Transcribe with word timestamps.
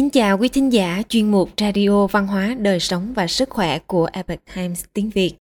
Kính 0.00 0.10
chào 0.10 0.38
quý 0.38 0.48
thính 0.48 0.72
giả 0.72 1.02
chuyên 1.08 1.30
mục 1.30 1.50
Radio 1.60 2.06
Văn 2.06 2.26
hóa, 2.26 2.56
Đời 2.58 2.80
sống 2.80 3.12
và 3.14 3.26
Sức 3.26 3.50
khỏe 3.50 3.78
của 3.78 4.08
Epoch 4.12 4.38
Times 4.54 4.84
tiếng 4.92 5.10
Việt. 5.10 5.32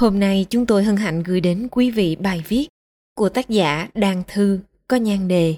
Hôm 0.00 0.20
nay 0.20 0.46
chúng 0.50 0.66
tôi 0.66 0.84
hân 0.84 0.96
hạnh 0.96 1.22
gửi 1.22 1.40
đến 1.40 1.68
quý 1.70 1.90
vị 1.90 2.16
bài 2.16 2.44
viết 2.48 2.68
của 3.14 3.28
tác 3.28 3.48
giả 3.48 3.88
Đan 3.94 4.22
Thư 4.28 4.60
có 4.88 4.96
nhan 4.96 5.28
đề 5.28 5.56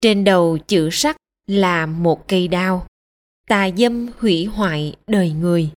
Trên 0.00 0.24
đầu 0.24 0.58
chữ 0.58 0.88
sắc 0.92 1.16
là 1.46 1.86
một 1.86 2.28
cây 2.28 2.48
đao, 2.48 2.86
tà 3.48 3.70
dâm 3.76 4.08
hủy 4.18 4.44
hoại 4.44 4.96
đời 5.06 5.30
người. 5.30 5.70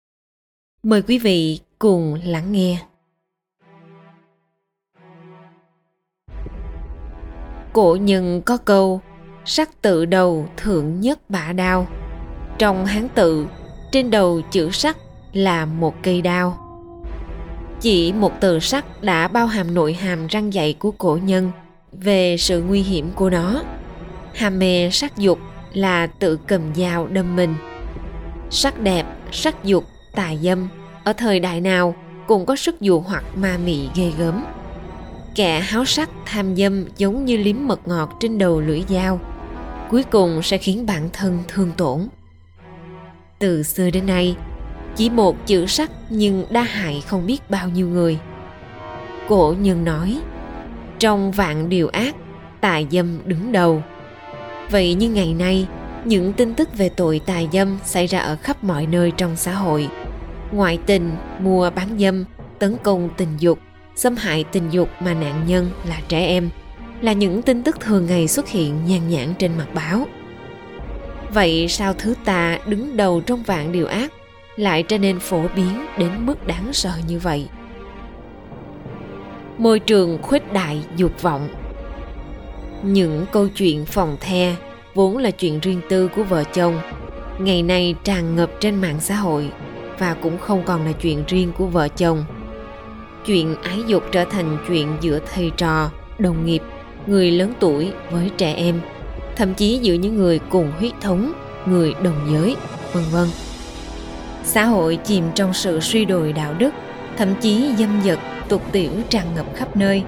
Mời 0.83 1.01
quý 1.01 1.19
vị 1.19 1.59
cùng 1.79 2.19
lắng 2.23 2.51
nghe. 2.51 2.85
Cổ 7.73 7.98
nhân 8.02 8.41
có 8.45 8.58
câu 8.58 9.02
sắc 9.49 9.81
tự 9.81 10.05
đầu 10.05 10.47
thượng 10.57 11.01
nhất 11.01 11.19
bả 11.29 11.53
đao. 11.53 11.87
Trong 12.57 12.85
hán 12.85 13.07
tự, 13.09 13.47
trên 13.91 14.11
đầu 14.11 14.41
chữ 14.51 14.70
sắc 14.71 14.97
là 15.33 15.65
một 15.65 15.95
cây 16.03 16.21
đao. 16.21 16.57
Chỉ 17.81 18.13
một 18.13 18.31
từ 18.39 18.59
sắc 18.59 19.03
đã 19.03 19.27
bao 19.27 19.47
hàm 19.47 19.73
nội 19.73 19.93
hàm 19.93 20.27
răng 20.27 20.53
dạy 20.53 20.73
của 20.79 20.91
cổ 20.91 21.20
nhân 21.23 21.51
về 21.91 22.37
sự 22.37 22.61
nguy 22.61 22.81
hiểm 22.81 23.11
của 23.15 23.29
nó. 23.29 23.61
Hàm 24.33 24.59
mê 24.59 24.89
sắc 24.89 25.17
dục 25.17 25.39
là 25.73 26.07
tự 26.07 26.39
cầm 26.48 26.61
dao 26.75 27.07
đâm 27.07 27.35
mình. 27.35 27.55
Sắc 28.49 28.79
đẹp, 28.79 29.05
sắc 29.31 29.63
dục, 29.63 29.84
tà 30.15 30.34
dâm, 30.41 30.67
ở 31.03 31.13
thời 31.13 31.39
đại 31.39 31.61
nào 31.61 31.95
cũng 32.27 32.45
có 32.45 32.55
sức 32.55 32.81
dụ 32.81 32.99
hoặc 32.99 33.23
ma 33.35 33.57
mị 33.65 33.89
ghê 33.95 34.11
gớm. 34.17 34.45
Kẻ 35.35 35.59
háo 35.59 35.85
sắc 35.85 36.09
tham 36.25 36.55
dâm 36.55 36.85
giống 36.98 37.25
như 37.25 37.37
liếm 37.37 37.55
mật 37.59 37.87
ngọt 37.87 38.17
trên 38.20 38.37
đầu 38.37 38.61
lưỡi 38.61 38.84
dao 38.89 39.20
cuối 39.90 40.04
cùng 40.04 40.43
sẽ 40.43 40.57
khiến 40.57 40.85
bản 40.85 41.10
thân 41.13 41.43
thương 41.48 41.71
tổn. 41.77 42.07
Từ 43.40 43.63
xưa 43.63 43.90
đến 43.90 44.05
nay, 44.05 44.35
chỉ 44.96 45.10
một 45.10 45.46
chữ 45.46 45.66
sắc 45.66 45.91
nhưng 46.10 46.46
đa 46.49 46.62
hại 46.62 47.04
không 47.07 47.26
biết 47.26 47.49
bao 47.49 47.70
nhiêu 47.70 47.88
người. 47.88 48.20
Cổ 49.27 49.55
nhân 49.60 49.84
nói, 49.84 50.20
trong 50.99 51.32
vạn 51.32 51.70
điều 51.70 51.88
ác 51.88 52.16
tài 52.62 52.88
dâm 52.91 53.20
đứng 53.26 53.52
đầu. 53.52 53.84
Vậy 54.71 54.94
như 54.94 55.10
ngày 55.10 55.34
nay, 55.34 55.68
những 56.05 56.34
tin 56.34 56.54
tức 56.54 56.77
về 56.77 56.90
tội 56.90 57.22
tài 57.26 57.49
dâm 57.54 57.77
xảy 57.85 58.07
ra 58.07 58.20
ở 58.20 58.35
khắp 58.35 58.63
mọi 58.63 58.85
nơi 58.85 59.12
trong 59.18 59.35
xã 59.35 59.54
hội. 59.54 59.90
Ngoại 60.51 60.79
tình, 60.85 61.12
mua 61.40 61.70
bán 61.70 61.99
dâm, 61.99 62.26
tấn 62.60 62.77
công 62.84 63.10
tình 63.18 63.38
dục, 63.40 63.60
xâm 63.96 64.16
hại 64.16 64.44
tình 64.44 64.69
dục 64.69 64.90
mà 65.00 65.13
nạn 65.13 65.44
nhân 65.47 65.72
là 65.90 66.01
trẻ 66.07 66.25
em 66.25 66.50
là 67.01 67.13
những 67.13 67.41
tin 67.41 67.63
tức 67.63 67.79
thường 67.79 68.06
ngày 68.06 68.28
xuất 68.28 68.50
hiện 68.50 68.85
nhàn 68.85 69.09
nhãn 69.09 69.34
trên 69.40 69.51
mặt 69.57 69.67
báo. 69.73 70.07
Vậy 71.34 71.67
sao 71.67 71.94
thứ 71.94 72.16
tà 72.25 72.59
đứng 72.66 72.97
đầu 72.97 73.22
trong 73.22 73.44
vạn 73.44 73.72
điều 73.72 73.88
ác 73.88 74.13
lại 74.56 74.84
trở 74.84 74.97
nên 74.97 75.19
phổ 75.19 75.44
biến 75.56 75.85
đến 75.97 76.12
mức 76.19 76.47
đáng 76.47 76.73
sợ 76.73 76.91
như 77.07 77.19
vậy? 77.19 77.47
Môi 79.57 79.79
trường 79.79 80.22
khuếch 80.22 80.53
đại 80.53 80.84
dục 80.95 81.22
vọng. 81.22 81.50
Những 82.84 83.25
câu 83.31 83.47
chuyện 83.47 83.85
phòng 83.85 84.17
the 84.22 84.56
vốn 84.94 85.17
là 85.17 85.31
chuyện 85.31 85.59
riêng 85.59 85.81
tư 85.89 86.07
của 86.07 86.23
vợ 86.23 86.44
chồng, 86.44 86.79
ngày 87.39 87.63
nay 87.63 87.95
tràn 88.03 88.35
ngập 88.35 88.51
trên 88.59 88.75
mạng 88.75 89.00
xã 89.00 89.16
hội 89.16 89.51
và 90.00 90.13
cũng 90.13 90.38
không 90.38 90.63
còn 90.66 90.85
là 90.85 90.91
chuyện 90.91 91.23
riêng 91.28 91.51
của 91.57 91.66
vợ 91.66 91.88
chồng. 91.88 92.25
Chuyện 93.25 93.56
ái 93.61 93.84
dục 93.88 94.03
trở 94.11 94.25
thành 94.25 94.57
chuyện 94.67 94.88
giữa 95.01 95.19
thầy 95.34 95.51
trò, 95.57 95.91
đồng 96.19 96.45
nghiệp 96.45 96.61
người 97.08 97.31
lớn 97.31 97.53
tuổi 97.59 97.91
với 98.12 98.31
trẻ 98.38 98.53
em, 98.53 98.81
thậm 99.36 99.53
chí 99.53 99.80
giữa 99.81 99.94
những 99.94 100.16
người 100.16 100.40
cùng 100.50 100.72
huyết 100.80 100.94
thống, 101.02 101.34
người 101.66 101.94
đồng 102.03 102.28
giới, 102.31 102.56
vân 102.94 103.03
vân. 103.12 103.28
Xã 104.44 104.66
hội 104.66 104.95
chìm 104.95 105.23
trong 105.35 105.53
sự 105.53 105.79
suy 105.79 106.06
đồi 106.06 106.34
đạo 106.34 106.53
đức, 106.57 106.73
thậm 107.17 107.35
chí 107.41 107.75
dâm 107.78 108.01
dật, 108.06 108.19
tục 108.50 108.62
tiểu 108.72 108.91
tràn 109.09 109.25
ngập 109.35 109.46
khắp 109.56 109.75
nơi, 109.75 110.03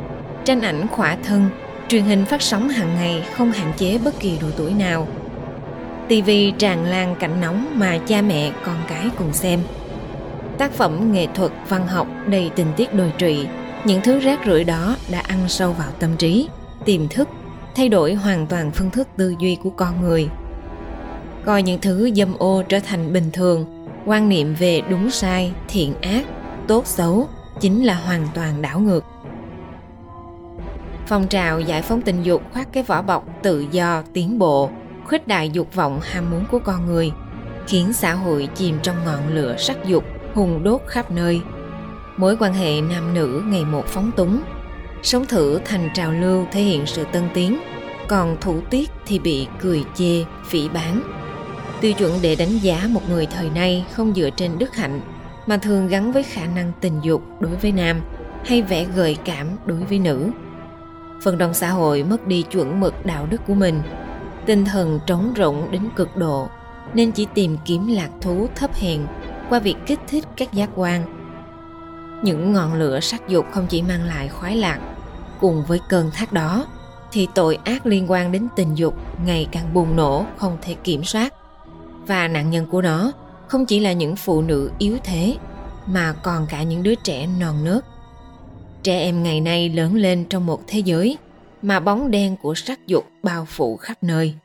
tranh 0.45 0.61
ảnh 0.61 0.87
khỏa 0.87 1.17
thân, 1.23 1.49
truyền 1.87 2.03
hình 2.03 2.25
phát 2.25 2.41
sóng 2.41 2.69
hàng 2.69 2.95
ngày 2.95 3.23
không 3.33 3.51
hạn 3.51 3.73
chế 3.77 3.97
bất 3.97 4.19
kỳ 4.19 4.37
độ 4.41 4.47
tuổi 4.57 4.73
nào. 4.73 5.07
TV 6.07 6.29
tràn 6.57 6.85
lan 6.85 7.15
cảnh 7.19 7.41
nóng 7.41 7.79
mà 7.79 7.99
cha 8.07 8.21
mẹ, 8.21 8.51
con 8.65 8.75
cái 8.87 9.09
cùng 9.17 9.33
xem. 9.33 9.59
Tác 10.57 10.71
phẩm 10.71 11.11
nghệ 11.11 11.27
thuật, 11.35 11.51
văn 11.67 11.87
học 11.87 12.07
đầy 12.27 12.51
tình 12.55 12.67
tiết 12.77 12.93
đồi 12.93 13.13
trụy, 13.17 13.47
những 13.85 14.01
thứ 14.01 14.19
rác 14.19 14.39
rưởi 14.45 14.63
đó 14.63 14.95
đã 15.11 15.19
ăn 15.19 15.39
sâu 15.47 15.73
vào 15.73 15.87
tâm 15.99 16.17
trí 16.17 16.47
tiềm 16.85 17.07
thức, 17.07 17.27
thay 17.75 17.89
đổi 17.89 18.13
hoàn 18.13 18.47
toàn 18.47 18.71
phương 18.71 18.91
thức 18.91 19.07
tư 19.17 19.35
duy 19.39 19.57
của 19.63 19.69
con 19.69 20.01
người. 20.01 20.29
Coi 21.45 21.63
những 21.63 21.81
thứ 21.81 22.11
dâm 22.15 22.33
ô 22.37 22.63
trở 22.69 22.79
thành 22.79 23.13
bình 23.13 23.29
thường, 23.33 23.87
quan 24.05 24.29
niệm 24.29 24.55
về 24.59 24.81
đúng 24.89 25.11
sai, 25.11 25.53
thiện 25.67 25.93
ác, 26.01 26.25
tốt 26.67 26.87
xấu 26.87 27.27
chính 27.59 27.85
là 27.85 27.95
hoàn 27.95 28.27
toàn 28.33 28.61
đảo 28.61 28.79
ngược. 28.79 29.05
Phong 31.07 31.27
trào 31.27 31.59
giải 31.59 31.81
phóng 31.81 32.01
tình 32.01 32.23
dục 32.23 32.41
khoác 32.53 32.67
cái 32.73 32.83
vỏ 32.83 33.01
bọc 33.01 33.25
tự 33.43 33.65
do, 33.71 34.03
tiến 34.13 34.39
bộ, 34.39 34.69
khuếch 35.05 35.27
đại 35.27 35.49
dục 35.49 35.75
vọng, 35.75 35.99
ham 36.03 36.31
muốn 36.31 36.45
của 36.51 36.59
con 36.59 36.85
người, 36.85 37.11
khiến 37.67 37.93
xã 37.93 38.13
hội 38.13 38.49
chìm 38.55 38.77
trong 38.83 38.95
ngọn 39.05 39.35
lửa 39.35 39.55
sắc 39.57 39.85
dục 39.85 40.03
hùng 40.33 40.63
đốt 40.63 40.81
khắp 40.87 41.11
nơi. 41.11 41.41
Mối 42.17 42.37
quan 42.39 42.53
hệ 42.53 42.81
nam 42.81 43.13
nữ 43.13 43.43
ngày 43.45 43.65
một 43.65 43.85
phóng 43.85 44.11
túng 44.11 44.41
sống 45.03 45.25
thử 45.25 45.59
thành 45.65 45.89
trào 45.93 46.11
lưu 46.11 46.45
thể 46.51 46.61
hiện 46.61 46.85
sự 46.85 47.05
tân 47.11 47.23
tiến, 47.33 47.59
còn 48.07 48.37
thủ 48.41 48.61
tiết 48.69 48.89
thì 49.05 49.19
bị 49.19 49.47
cười 49.61 49.83
chê, 49.95 50.23
phỉ 50.45 50.69
bán 50.69 51.19
tiêu 51.81 51.93
chuẩn 51.93 52.19
để 52.21 52.35
đánh 52.35 52.57
giá 52.61 52.87
một 52.89 53.01
người 53.09 53.25
thời 53.25 53.49
nay 53.49 53.85
không 53.91 54.13
dựa 54.15 54.29
trên 54.29 54.57
đức 54.57 54.75
hạnh, 54.75 55.01
mà 55.47 55.57
thường 55.57 55.87
gắn 55.87 56.11
với 56.11 56.23
khả 56.23 56.45
năng 56.45 56.71
tình 56.81 56.99
dục 57.01 57.21
đối 57.39 57.55
với 57.55 57.71
nam, 57.71 58.01
hay 58.45 58.61
vẻ 58.61 58.85
gợi 58.95 59.17
cảm 59.25 59.47
đối 59.65 59.77
với 59.77 59.99
nữ. 59.99 60.29
Phần 61.23 61.37
đông 61.37 61.53
xã 61.53 61.69
hội 61.69 62.03
mất 62.03 62.27
đi 62.27 62.41
chuẩn 62.41 62.79
mực 62.79 63.05
đạo 63.05 63.27
đức 63.29 63.41
của 63.47 63.53
mình, 63.53 63.81
tinh 64.45 64.65
thần 64.65 64.99
trống 65.07 65.33
rỗng 65.37 65.71
đến 65.71 65.81
cực 65.95 66.17
độ, 66.17 66.49
nên 66.93 67.11
chỉ 67.11 67.27
tìm 67.33 67.57
kiếm 67.65 67.87
lạc 67.87 68.09
thú 68.21 68.47
thấp 68.55 68.75
hèn 68.75 69.01
qua 69.49 69.59
việc 69.59 69.75
kích 69.87 69.99
thích 70.07 70.23
các 70.37 70.53
giác 70.53 70.69
quan. 70.75 71.03
Những 72.23 72.53
ngọn 72.53 72.73
lửa 72.73 72.99
sắc 72.99 73.27
dục 73.27 73.45
không 73.51 73.67
chỉ 73.69 73.81
mang 73.81 74.03
lại 74.03 74.27
khoái 74.29 74.55
lạc 74.55 74.79
cùng 75.39 75.63
với 75.67 75.79
cơn 75.89 76.11
thác 76.11 76.33
đó, 76.33 76.65
thì 77.11 77.27
tội 77.35 77.55
ác 77.55 77.85
liên 77.85 78.11
quan 78.11 78.31
đến 78.31 78.47
tình 78.55 78.75
dục 78.75 78.95
ngày 79.25 79.47
càng 79.51 79.73
bùng 79.73 79.95
nổ, 79.95 80.25
không 80.37 80.57
thể 80.61 80.73
kiểm 80.73 81.03
soát. 81.03 81.33
Và 82.07 82.27
nạn 82.27 82.49
nhân 82.49 82.65
của 82.71 82.81
nó 82.81 83.11
không 83.47 83.65
chỉ 83.65 83.79
là 83.79 83.93
những 83.93 84.15
phụ 84.15 84.41
nữ 84.41 84.71
yếu 84.77 84.97
thế, 85.03 85.37
mà 85.85 86.13
còn 86.23 86.47
cả 86.49 86.63
những 86.63 86.83
đứa 86.83 86.95
trẻ 86.95 87.27
non 87.39 87.63
nớt. 87.63 87.85
Trẻ 88.83 88.99
em 88.99 89.23
ngày 89.23 89.41
nay 89.41 89.69
lớn 89.69 89.95
lên 89.95 90.25
trong 90.29 90.45
một 90.45 90.61
thế 90.67 90.79
giới 90.79 91.17
mà 91.61 91.79
bóng 91.79 92.11
đen 92.11 92.35
của 92.41 92.55
sắc 92.55 92.87
dục 92.87 93.05
bao 93.23 93.45
phủ 93.45 93.77
khắp 93.77 93.97
nơi. 94.01 94.35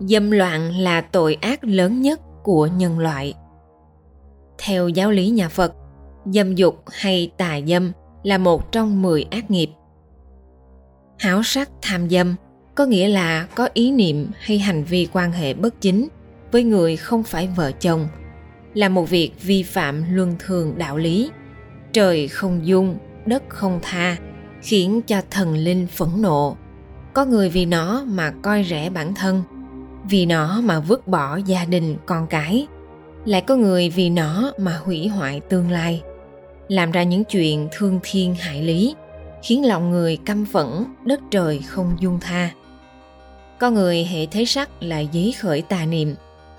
Dâm 0.00 0.30
loạn 0.30 0.76
là 0.78 1.00
tội 1.00 1.34
ác 1.40 1.64
lớn 1.64 2.02
nhất 2.02 2.20
của 2.42 2.66
nhân 2.66 2.98
loại. 2.98 3.34
Theo 4.58 4.88
giáo 4.88 5.10
lý 5.10 5.28
nhà 5.28 5.48
phật 5.48 5.74
dâm 6.24 6.54
dục 6.54 6.84
hay 6.92 7.32
tà 7.36 7.60
dâm 7.66 7.92
là 8.22 8.38
một 8.38 8.72
trong 8.72 9.02
10 9.02 9.26
ác 9.30 9.50
nghiệp. 9.50 9.70
Háo 11.18 11.42
sắc 11.42 11.70
tham 11.82 12.10
dâm 12.10 12.34
có 12.74 12.86
nghĩa 12.86 13.08
là 13.08 13.46
có 13.54 13.68
ý 13.74 13.90
niệm 13.90 14.28
hay 14.40 14.58
hành 14.58 14.84
vi 14.84 15.08
quan 15.12 15.32
hệ 15.32 15.54
bất 15.54 15.80
chính 15.80 16.08
với 16.52 16.64
người 16.64 16.96
không 16.96 17.22
phải 17.22 17.48
vợ 17.56 17.72
chồng, 17.72 18.08
là 18.74 18.88
một 18.88 19.10
việc 19.10 19.32
vi 19.42 19.62
phạm 19.62 20.04
luân 20.14 20.34
thường 20.38 20.78
đạo 20.78 20.96
lý. 20.96 21.30
Trời 21.92 22.28
không 22.28 22.66
dung, 22.66 22.96
đất 23.26 23.42
không 23.48 23.78
tha, 23.82 24.16
khiến 24.62 25.02
cho 25.06 25.22
thần 25.30 25.54
linh 25.54 25.86
phẫn 25.86 26.08
nộ. 26.18 26.56
Có 27.14 27.24
người 27.24 27.48
vì 27.48 27.66
nó 27.66 28.04
mà 28.06 28.32
coi 28.42 28.64
rẻ 28.64 28.90
bản 28.90 29.14
thân, 29.14 29.42
vì 30.10 30.26
nó 30.26 30.60
mà 30.60 30.80
vứt 30.80 31.08
bỏ 31.08 31.36
gia 31.36 31.64
đình 31.64 31.96
con 32.06 32.26
cái, 32.26 32.66
lại 33.24 33.40
có 33.40 33.56
người 33.56 33.90
vì 33.90 34.10
nó 34.10 34.52
mà 34.58 34.80
hủy 34.84 35.08
hoại 35.08 35.40
tương 35.40 35.70
lai 35.70 36.02
làm 36.72 36.90
ra 36.90 37.02
những 37.02 37.24
chuyện 37.24 37.68
thương 37.72 38.00
thiên 38.02 38.34
hại 38.34 38.62
lý, 38.62 38.94
khiến 39.42 39.66
lòng 39.66 39.90
người 39.90 40.16
căm 40.16 40.46
phẫn, 40.46 40.84
đất 41.04 41.20
trời 41.30 41.58
không 41.58 41.96
dung 42.00 42.20
tha. 42.20 42.50
Có 43.58 43.70
người 43.70 44.04
hệ 44.04 44.26
thế 44.26 44.44
sắc 44.44 44.68
là 44.80 45.02
dấy 45.12 45.34
khởi 45.40 45.62
tà 45.62 45.84
niệm, 45.84 46.14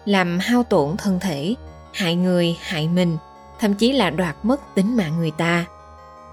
làm 0.06 0.40
hao 0.40 0.64
tổn 0.64 0.98
thân 0.98 1.20
thể, 1.20 1.56
hại 1.94 2.16
người, 2.16 2.56
hại 2.62 2.88
mình, 2.88 3.18
thậm 3.60 3.74
chí 3.74 3.92
là 3.92 4.10
đoạt 4.10 4.36
mất 4.44 4.62
tính 4.76 4.98
mạng 4.98 5.18
người 5.18 5.32
ta. 5.32 5.66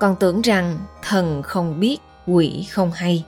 Còn 0.01 0.17
tưởng 0.21 0.41
rằng 0.41 0.79
thần 1.03 1.43
không 1.43 1.81
biết, 1.81 1.99
quỷ 2.27 2.67
không 2.71 2.93
hay. 2.93 3.25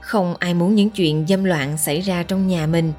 Không 0.00 0.34
ai 0.38 0.54
muốn 0.54 0.74
những 0.74 0.90
chuyện 0.90 1.26
dâm 1.28 1.44
loạn 1.44 1.78
xảy 1.78 2.00
ra 2.00 2.22
trong 2.22 2.46
nhà 2.46 2.66
mình, 2.66 2.92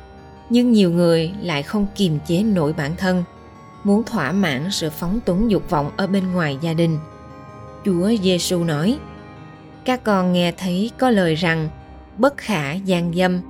nhưng 0.50 0.72
nhiều 0.72 0.92
người 0.92 1.32
lại 1.42 1.64
không 1.64 1.88
kiềm 1.96 2.20
chế 2.28 2.44
nổi 2.44 2.74
bản 2.74 2.96
thân 2.96 3.24
muốn 3.86 4.04
thỏa 4.04 4.32
mãn 4.32 4.72
sự 4.72 4.90
phóng 4.90 5.20
túng 5.26 5.52
dục 5.52 5.70
vọng 5.70 5.92
ở 5.98 6.08
bên 6.08 6.34
ngoài 6.34 6.58
gia 6.62 6.74
đình. 6.74 6.98
Chúa 7.86 8.12
giêsu 8.24 8.64
nói, 8.64 9.00
các 9.86 10.04
con 10.04 10.34
nghe 10.34 10.52
thấy 10.52 10.92
có 10.98 11.10
lời 11.10 11.36
rằng, 11.36 11.70
bất 12.18 12.38
khả 12.38 12.74
gian 12.74 13.14
dâm. 13.14 13.42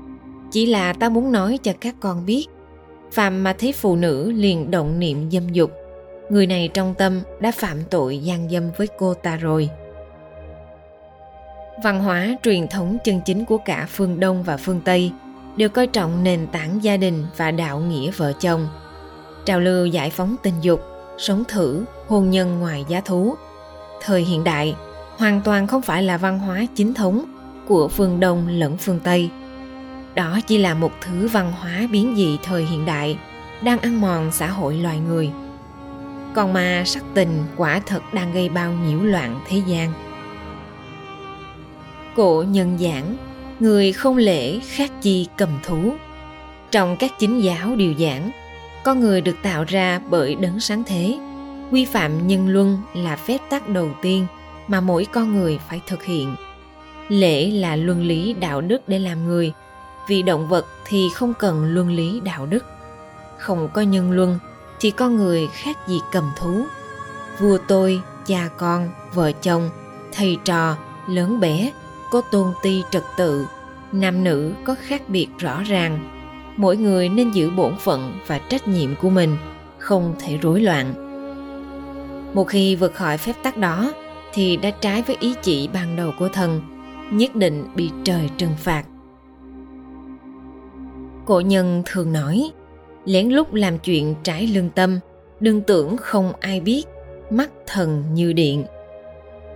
Chỉ 0.51 0.65
là 0.65 0.93
ta 0.93 1.09
muốn 1.09 1.31
nói 1.31 1.59
cho 1.63 1.71
các 1.79 1.95
con 1.99 2.25
biết, 2.25 2.47
phàm 3.11 3.43
mà 3.43 3.55
thấy 3.59 3.71
phụ 3.71 3.95
nữ 3.95 4.31
liền 4.31 4.71
động 4.71 4.99
niệm 4.99 5.31
dâm 5.31 5.49
dục, 5.49 5.71
người 6.29 6.47
này 6.47 6.69
trong 6.73 6.93
tâm 6.93 7.21
đã 7.39 7.51
phạm 7.51 7.83
tội 7.89 8.17
gian 8.17 8.49
dâm 8.49 8.71
với 8.77 8.87
cô 8.97 9.13
ta 9.13 9.35
rồi. 9.35 9.69
Văn 11.83 12.03
hóa 12.03 12.37
truyền 12.43 12.67
thống 12.67 12.97
chân 13.03 13.21
chính 13.25 13.45
của 13.45 13.57
cả 13.57 13.87
phương 13.89 14.19
đông 14.19 14.43
và 14.43 14.57
phương 14.57 14.81
tây 14.85 15.11
đều 15.55 15.69
coi 15.69 15.87
trọng 15.87 16.23
nền 16.23 16.47
tảng 16.47 16.83
gia 16.83 16.97
đình 16.97 17.25
và 17.37 17.51
đạo 17.51 17.79
nghĩa 17.79 18.11
vợ 18.11 18.33
chồng 18.39 18.67
trào 19.45 19.59
lưu 19.59 19.86
giải 19.86 20.09
phóng 20.09 20.36
tình 20.44 20.53
dục, 20.62 20.81
sống 21.18 21.44
thử, 21.47 21.86
hôn 22.07 22.30
nhân 22.30 22.59
ngoài 22.59 22.86
giá 22.88 23.01
thú. 23.01 23.36
Thời 24.01 24.21
hiện 24.21 24.44
đại, 24.44 24.75
hoàn 25.18 25.42
toàn 25.42 25.68
không 25.68 25.81
phải 25.81 26.03
là 26.03 26.18
văn 26.18 26.39
hóa 26.39 26.65
chính 26.75 26.94
thống 26.94 27.25
của 27.68 27.88
phương 27.88 28.19
đông 28.19 28.47
lẫn 28.47 28.77
phương 28.77 29.00
tây. 29.03 29.30
Đó 30.15 30.39
chỉ 30.47 30.57
là 30.57 30.74
một 30.74 30.92
thứ 31.01 31.27
văn 31.27 31.51
hóa 31.59 31.88
biến 31.92 32.13
dị 32.18 32.38
thời 32.44 32.65
hiện 32.65 32.86
đại 32.86 33.18
đang 33.62 33.80
ăn 33.80 34.01
mòn 34.01 34.31
xã 34.31 34.47
hội 34.47 34.75
loài 34.75 35.00
người. 35.00 35.30
Còn 36.36 36.53
mà 36.53 36.83
sắc 36.86 37.03
tình 37.13 37.44
quả 37.57 37.81
thật 37.86 38.01
đang 38.13 38.33
gây 38.33 38.50
bao 38.50 38.71
nhiễu 38.71 39.00
loạn 39.00 39.39
thế 39.47 39.62
gian. 39.68 39.94
Cổ 42.15 42.44
nhân 42.47 42.77
giảng, 42.80 43.15
người 43.59 43.94
không 43.94 44.18
lễ 44.18 44.59
khác 44.59 44.92
chi 45.01 45.27
cầm 45.38 45.50
thú. 45.63 45.94
Trong 46.71 46.97
các 46.97 47.12
chính 47.19 47.39
giáo 47.39 47.75
điều 47.75 47.94
giảng 48.00 48.31
con 48.85 48.99
người 48.99 49.21
được 49.21 49.35
tạo 49.43 49.63
ra 49.67 50.01
bởi 50.09 50.35
đấng 50.35 50.59
sáng 50.59 50.83
thế. 50.83 51.19
Quy 51.71 51.85
phạm 51.85 52.27
nhân 52.27 52.47
luân 52.47 52.77
là 52.93 53.15
phép 53.15 53.37
tắc 53.49 53.69
đầu 53.69 53.89
tiên 54.01 54.27
mà 54.67 54.81
mỗi 54.81 55.05
con 55.13 55.35
người 55.35 55.59
phải 55.69 55.81
thực 55.87 56.03
hiện. 56.03 56.35
Lễ 57.09 57.51
là 57.51 57.75
luân 57.75 58.01
lý 58.01 58.33
đạo 58.33 58.61
đức 58.61 58.81
để 58.87 58.99
làm 58.99 59.27
người, 59.27 59.53
vì 60.07 60.21
động 60.21 60.47
vật 60.47 60.65
thì 60.85 61.09
không 61.13 61.33
cần 61.33 61.73
luân 61.73 61.89
lý 61.89 62.19
đạo 62.19 62.45
đức. 62.45 62.65
Không 63.37 63.69
có 63.73 63.81
nhân 63.81 64.11
luân 64.11 64.39
thì 64.79 64.91
con 64.91 65.15
người 65.15 65.47
khác 65.47 65.87
gì 65.87 65.99
cầm 66.11 66.31
thú. 66.37 66.63
Vua 67.39 67.57
tôi, 67.67 68.01
cha 68.25 68.49
con, 68.57 68.89
vợ 69.13 69.31
chồng, 69.31 69.69
thầy 70.11 70.37
trò, 70.45 70.77
lớn 71.07 71.39
bé 71.39 71.71
có 72.11 72.21
tôn 72.31 72.53
ti 72.63 72.83
trật 72.91 73.03
tự. 73.17 73.45
Nam 73.91 74.23
nữ 74.23 74.53
có 74.65 74.75
khác 74.81 75.09
biệt 75.09 75.27
rõ 75.37 75.63
ràng 75.63 76.14
mỗi 76.57 76.78
người 76.78 77.10
nên 77.10 77.31
giữ 77.31 77.50
bổn 77.50 77.75
phận 77.80 78.13
và 78.28 78.40
trách 78.50 78.68
nhiệm 78.68 78.96
của 79.02 79.10
mình, 79.10 79.38
không 79.78 80.16
thể 80.19 80.38
rối 80.38 80.62
loạn. 80.62 80.94
Một 82.34 82.44
khi 82.44 82.75
vượt 82.75 82.94
khỏi 82.94 83.18
phép 83.18 83.34
tắc 83.44 83.57
đó, 83.57 83.94
thì 84.34 84.57
đã 84.57 84.69
trái 84.69 85.02
với 85.02 85.18
ý 85.19 85.34
chỉ 85.42 85.69
ban 85.74 85.96
đầu 85.96 86.12
của 86.19 86.28
thần, 86.28 86.62
nhất 87.12 87.36
định 87.36 87.63
bị 87.75 87.90
trời 88.04 88.30
trừng 88.38 88.56
phạt. 88.57 88.84
Cổ 91.25 91.40
nhân 91.40 91.84
thường 91.86 92.13
nói, 92.13 92.52
lén 93.06 93.30
lút 93.30 93.54
làm 93.54 93.80
chuyện 93.80 94.16
trái 94.24 94.48
lương 94.48 94.69
tâm, 94.69 95.00
đừng 95.40 95.62
tưởng 95.62 95.98
không 95.98 96.34
ai 96.40 96.60
biết, 96.60 96.84
mắt 97.30 97.50
thần 97.68 98.04
như 98.13 98.34
điện. 98.34 98.66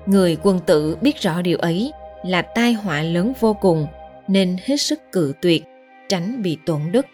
Người 0.06 0.38
quân 0.44 0.60
tử 0.66 0.98
biết 1.02 1.22
rõ 1.22 1.42
điều 1.42 1.58
ấy 1.58 1.92
là 2.26 2.42
tai 2.42 2.74
họa 2.74 3.02
lớn 3.02 3.34
vô 3.40 3.54
cùng, 3.54 3.88
nên 4.28 4.58
hết 4.66 4.78
sức 4.78 5.00
cự 5.12 5.34
tuyệt 5.42 5.64
tránh 6.10 6.42
bị 6.42 6.58
tổn 6.66 6.82
đức. 6.92 7.06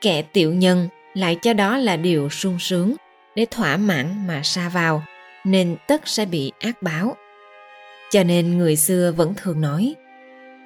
Kẻ 0.00 0.22
tiểu 0.22 0.54
nhân 0.54 0.88
lại 1.14 1.36
cho 1.42 1.52
đó 1.52 1.78
là 1.78 1.96
điều 1.96 2.28
sung 2.28 2.58
sướng, 2.58 2.94
để 3.36 3.46
thỏa 3.50 3.76
mãn 3.76 4.26
mà 4.26 4.42
xa 4.42 4.68
vào, 4.68 5.02
nên 5.44 5.76
tất 5.88 6.08
sẽ 6.08 6.24
bị 6.24 6.52
ác 6.60 6.82
báo. 6.82 7.16
Cho 8.10 8.22
nên 8.22 8.58
người 8.58 8.76
xưa 8.76 9.12
vẫn 9.16 9.34
thường 9.36 9.60
nói, 9.60 9.94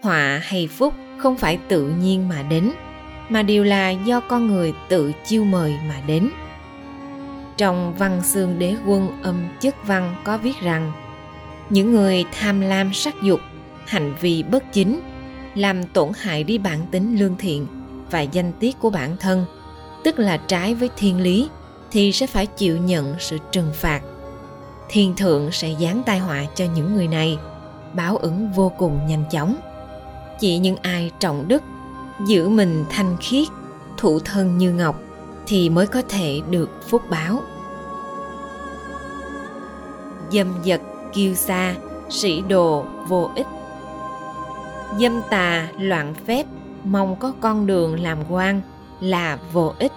họa 0.02 0.40
hay 0.42 0.66
phúc 0.66 0.94
không 1.18 1.36
phải 1.36 1.58
tự 1.68 1.88
nhiên 1.88 2.28
mà 2.28 2.42
đến, 2.42 2.72
mà 3.28 3.42
đều 3.42 3.64
là 3.64 3.90
do 3.90 4.20
con 4.20 4.46
người 4.46 4.72
tự 4.88 5.12
chiêu 5.24 5.44
mời 5.44 5.74
mà 5.88 5.94
đến. 6.06 6.30
Trong 7.56 7.94
văn 7.98 8.20
xương 8.24 8.58
đế 8.58 8.74
quân 8.86 9.22
âm 9.22 9.48
chất 9.60 9.74
văn 9.86 10.16
có 10.24 10.38
viết 10.38 10.60
rằng, 10.62 10.92
những 11.70 11.92
người 11.92 12.24
tham 12.32 12.60
lam 12.60 12.92
sắc 12.94 13.14
dục, 13.22 13.40
hành 13.86 14.14
vi 14.20 14.42
bất 14.42 14.72
chính 14.72 15.00
làm 15.54 15.82
tổn 15.84 16.08
hại 16.20 16.44
đi 16.44 16.58
bản 16.58 16.86
tính 16.90 17.18
lương 17.18 17.36
thiện 17.36 17.66
và 18.10 18.20
danh 18.20 18.52
tiết 18.60 18.80
của 18.80 18.90
bản 18.90 19.16
thân, 19.16 19.44
tức 20.04 20.18
là 20.18 20.36
trái 20.36 20.74
với 20.74 20.88
thiên 20.96 21.20
lý, 21.20 21.48
thì 21.90 22.12
sẽ 22.12 22.26
phải 22.26 22.46
chịu 22.46 22.78
nhận 22.78 23.14
sự 23.18 23.38
trừng 23.52 23.70
phạt. 23.74 24.00
Thiên 24.88 25.16
thượng 25.16 25.52
sẽ 25.52 25.74
giáng 25.80 26.02
tai 26.06 26.18
họa 26.18 26.44
cho 26.54 26.64
những 26.74 26.94
người 26.94 27.08
này, 27.08 27.38
báo 27.92 28.16
ứng 28.16 28.52
vô 28.52 28.72
cùng 28.78 29.06
nhanh 29.06 29.24
chóng. 29.30 29.56
Chỉ 30.40 30.58
những 30.58 30.76
ai 30.76 31.10
trọng 31.20 31.48
đức, 31.48 31.62
giữ 32.26 32.48
mình 32.48 32.84
thanh 32.90 33.16
khiết, 33.20 33.48
thụ 33.96 34.20
thân 34.20 34.58
như 34.58 34.72
ngọc 34.72 35.00
thì 35.46 35.68
mới 35.68 35.86
có 35.86 36.02
thể 36.08 36.40
được 36.50 36.70
phúc 36.88 37.02
báo. 37.10 37.40
Dâm 40.32 40.54
dật 40.64 40.80
kiêu 41.12 41.34
xa 41.34 41.74
sĩ 42.08 42.40
đồ 42.40 42.84
vô 43.08 43.30
ích 43.36 43.46
dâm 44.98 45.20
tà 45.30 45.68
loạn 45.78 46.14
phép, 46.26 46.46
mong 46.84 47.16
có 47.16 47.32
con 47.40 47.66
đường 47.66 48.00
làm 48.00 48.18
quan 48.28 48.60
là 49.00 49.38
vô 49.52 49.74
ích. 49.78 49.92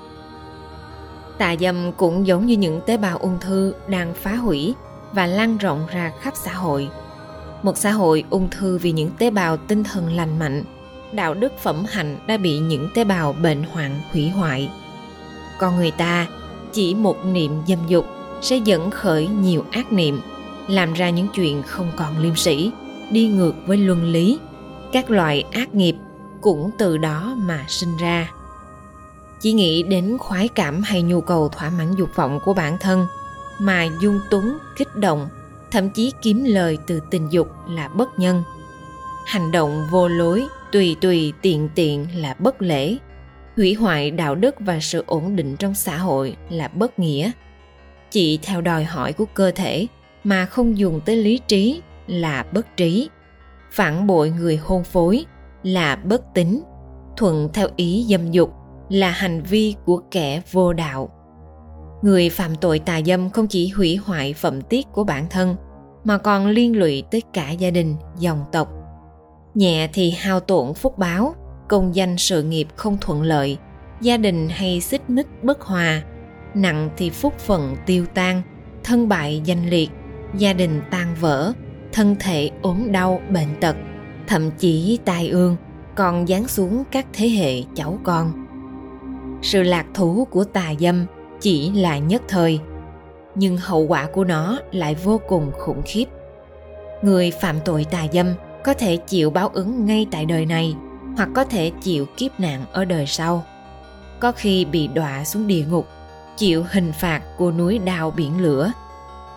Tà 1.37 1.55
dâm 1.59 1.91
cũng 1.91 2.27
giống 2.27 2.45
như 2.45 2.55
những 2.57 2.81
tế 2.85 2.97
bào 2.97 3.17
ung 3.17 3.37
thư 3.41 3.73
đang 3.87 4.13
phá 4.13 4.35
hủy 4.35 4.73
và 5.13 5.25
lan 5.27 5.57
rộng 5.57 5.85
ra 5.91 6.11
khắp 6.21 6.33
xã 6.35 6.53
hội. 6.53 6.89
Một 7.63 7.77
xã 7.77 7.91
hội 7.91 8.23
ung 8.29 8.49
thư 8.49 8.77
vì 8.77 8.91
những 8.91 9.11
tế 9.17 9.29
bào 9.29 9.57
tinh 9.57 9.83
thần 9.83 10.15
lành 10.15 10.39
mạnh, 10.39 10.63
đạo 11.11 11.33
đức 11.33 11.53
phẩm 11.59 11.85
hạnh 11.89 12.17
đã 12.27 12.37
bị 12.37 12.59
những 12.59 12.89
tế 12.95 13.03
bào 13.03 13.33
bệnh 13.33 13.63
hoạn 13.63 14.01
hủy 14.11 14.29
hoại. 14.29 14.69
Con 15.59 15.75
người 15.75 15.91
ta 15.91 16.27
chỉ 16.71 16.95
một 16.95 17.25
niệm 17.25 17.51
dâm 17.67 17.79
dục 17.87 18.05
sẽ 18.41 18.57
dẫn 18.57 18.91
khởi 18.91 19.27
nhiều 19.27 19.65
ác 19.71 19.91
niệm, 19.91 20.21
làm 20.67 20.93
ra 20.93 21.09
những 21.09 21.27
chuyện 21.33 21.63
không 21.63 21.91
còn 21.95 22.17
liêm 22.17 22.35
sĩ 22.35 22.71
đi 23.11 23.27
ngược 23.27 23.53
với 23.65 23.77
luân 23.77 24.03
lý 24.11 24.39
các 24.93 25.11
loại 25.11 25.43
ác 25.51 25.75
nghiệp 25.75 25.95
cũng 26.41 26.71
từ 26.77 26.97
đó 26.97 27.35
mà 27.37 27.65
sinh 27.67 27.97
ra. 27.97 28.31
Chỉ 29.41 29.53
nghĩ 29.53 29.83
đến 29.83 30.17
khoái 30.17 30.47
cảm 30.47 30.81
hay 30.81 31.01
nhu 31.01 31.21
cầu 31.21 31.49
thỏa 31.49 31.69
mãn 31.69 31.95
dục 31.95 32.09
vọng 32.15 32.39
của 32.45 32.53
bản 32.53 32.77
thân 32.77 33.07
mà 33.59 33.87
dung 34.01 34.19
túng 34.29 34.57
kích 34.77 34.95
động, 34.95 35.29
thậm 35.71 35.89
chí 35.89 36.11
kiếm 36.21 36.43
lời 36.43 36.77
từ 36.87 36.99
tình 37.11 37.27
dục 37.31 37.47
là 37.69 37.87
bất 37.87 38.19
nhân. 38.19 38.43
Hành 39.25 39.51
động 39.51 39.87
vô 39.91 40.07
lối, 40.07 40.45
tùy 40.71 40.95
tùy 41.01 41.33
tiện 41.41 41.69
tiện 41.75 42.07
là 42.15 42.35
bất 42.39 42.61
lễ. 42.61 42.97
Hủy 43.55 43.73
hoại 43.73 44.11
đạo 44.11 44.35
đức 44.35 44.55
và 44.59 44.79
sự 44.79 45.03
ổn 45.07 45.35
định 45.35 45.55
trong 45.55 45.75
xã 45.75 45.97
hội 45.97 46.35
là 46.49 46.67
bất 46.67 46.99
nghĩa. 46.99 47.31
Chỉ 48.11 48.39
theo 48.43 48.61
đòi 48.61 48.83
hỏi 48.83 49.13
của 49.13 49.25
cơ 49.25 49.51
thể 49.51 49.87
mà 50.23 50.45
không 50.45 50.77
dùng 50.77 51.01
tới 51.05 51.15
lý 51.15 51.39
trí 51.47 51.81
là 52.07 52.45
bất 52.51 52.77
trí 52.77 53.09
phản 53.73 54.07
bội 54.07 54.29
người 54.29 54.57
hôn 54.57 54.83
phối 54.83 55.25
là 55.63 55.95
bất 55.95 56.33
tín, 56.33 56.61
thuận 57.17 57.49
theo 57.53 57.67
ý 57.75 58.05
dâm 58.09 58.31
dục, 58.31 58.53
là 58.89 59.09
hành 59.09 59.41
vi 59.41 59.75
của 59.85 60.01
kẻ 60.11 60.41
vô 60.51 60.73
đạo. 60.73 61.09
Người 62.01 62.29
phạm 62.29 62.55
tội 62.55 62.79
tà 62.79 63.01
dâm 63.05 63.29
không 63.29 63.47
chỉ 63.47 63.67
hủy 63.67 63.95
hoại 63.95 64.33
phẩm 64.33 64.61
tiết 64.61 64.87
của 64.91 65.03
bản 65.03 65.25
thân, 65.29 65.55
mà 66.03 66.17
còn 66.17 66.47
liên 66.47 66.79
lụy 66.79 67.03
tới 67.11 67.21
cả 67.33 67.51
gia 67.51 67.69
đình, 67.69 67.95
dòng 68.19 68.45
tộc. 68.51 68.69
Nhẹ 69.53 69.89
thì 69.93 70.11
hao 70.11 70.39
tổn 70.39 70.73
phúc 70.73 70.97
báo, 70.97 71.35
công 71.69 71.95
danh 71.95 72.17
sự 72.17 72.43
nghiệp 72.43 72.67
không 72.75 72.97
thuận 73.01 73.21
lợi, 73.21 73.57
gia 74.01 74.17
đình 74.17 74.49
hay 74.49 74.81
xích 74.81 75.09
mích 75.09 75.43
bất 75.43 75.61
hòa, 75.61 76.01
nặng 76.53 76.89
thì 76.97 77.09
phúc 77.09 77.33
phận 77.39 77.75
tiêu 77.85 78.05
tan, 78.13 78.41
thân 78.83 79.09
bại 79.09 79.41
danh 79.45 79.69
liệt, 79.69 79.89
gia 80.37 80.53
đình 80.53 80.81
tan 80.91 81.15
vỡ 81.19 81.53
thân 81.93 82.15
thể 82.19 82.51
ốm 82.61 82.91
đau, 82.91 83.21
bệnh 83.29 83.55
tật, 83.61 83.75
thậm 84.27 84.51
chí 84.51 84.99
tai 85.05 85.27
ương, 85.27 85.55
còn 85.95 86.27
giáng 86.27 86.47
xuống 86.47 86.83
các 86.91 87.05
thế 87.13 87.29
hệ 87.29 87.63
cháu 87.75 87.99
con. 88.03 88.45
Sự 89.41 89.63
lạc 89.63 89.85
thú 89.93 90.27
của 90.31 90.43
tà 90.43 90.73
dâm 90.79 91.05
chỉ 91.41 91.71
là 91.71 91.97
nhất 91.97 92.21
thời, 92.27 92.59
nhưng 93.35 93.57
hậu 93.57 93.81
quả 93.81 94.07
của 94.13 94.23
nó 94.23 94.59
lại 94.71 94.95
vô 94.95 95.21
cùng 95.27 95.51
khủng 95.59 95.81
khiếp. 95.85 96.05
Người 97.01 97.31
phạm 97.31 97.59
tội 97.65 97.85
tà 97.91 98.05
dâm 98.13 98.33
có 98.63 98.73
thể 98.73 98.97
chịu 98.97 99.29
báo 99.29 99.49
ứng 99.53 99.85
ngay 99.85 100.07
tại 100.11 100.25
đời 100.25 100.45
này, 100.45 100.75
hoặc 101.17 101.29
có 101.35 101.43
thể 101.43 101.71
chịu 101.81 102.05
kiếp 102.17 102.39
nạn 102.39 102.65
ở 102.71 102.85
đời 102.85 103.05
sau. 103.07 103.43
Có 104.19 104.31
khi 104.31 104.65
bị 104.65 104.87
đọa 104.87 105.23
xuống 105.23 105.47
địa 105.47 105.65
ngục, 105.69 105.87
chịu 106.37 106.65
hình 106.71 106.91
phạt 106.91 107.21
của 107.37 107.51
núi 107.51 107.79
đao 107.79 108.11
biển 108.11 108.41
lửa, 108.41 108.71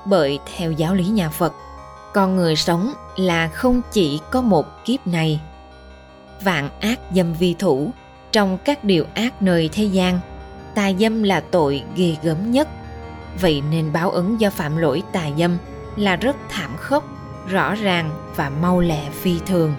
bởi 0.06 0.38
theo 0.56 0.72
giáo 0.72 0.94
lý 0.94 1.04
nhà 1.04 1.30
phật 1.30 1.52
con 2.16 2.36
người 2.36 2.56
sống 2.56 2.92
là 3.16 3.48
không 3.48 3.82
chỉ 3.92 4.20
có 4.30 4.42
một 4.42 4.84
kiếp 4.84 5.06
này. 5.06 5.40
Vạn 6.42 6.70
ác 6.80 7.00
dâm 7.14 7.34
vi 7.34 7.54
thủ 7.58 7.90
trong 8.32 8.58
các 8.64 8.84
điều 8.84 9.04
ác 9.14 9.42
nơi 9.42 9.68
thế 9.72 9.84
gian 9.84 10.20
tà 10.74 10.92
dâm 10.92 11.22
là 11.22 11.40
tội 11.40 11.82
ghê 11.96 12.16
gớm 12.22 12.50
nhất. 12.50 12.68
Vậy 13.40 13.62
nên 13.70 13.92
báo 13.92 14.10
ứng 14.10 14.40
do 14.40 14.50
phạm 14.50 14.76
lỗi 14.76 15.02
tà 15.12 15.28
dâm 15.38 15.56
là 15.96 16.16
rất 16.16 16.36
thảm 16.48 16.76
khốc 16.76 17.04
rõ 17.48 17.74
ràng 17.74 18.10
và 18.36 18.50
mau 18.50 18.80
lẹ 18.80 19.02
phi 19.12 19.34
thường. 19.46 19.74